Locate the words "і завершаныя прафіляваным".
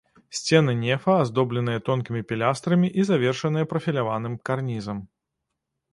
3.03-4.33